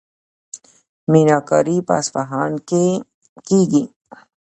[1.11, 2.85] میناکاري په اصفهان کې
[3.47, 3.83] کیږي.